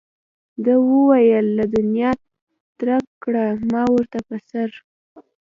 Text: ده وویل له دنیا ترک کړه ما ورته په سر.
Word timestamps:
ده 0.63 0.73
وویل 0.91 1.45
له 1.57 1.65
دنیا 1.75 2.11
ترک 2.79 3.05
کړه 3.23 3.45
ما 3.71 3.83
ورته 3.93 4.19
په 4.27 4.37
سر. 4.49 4.69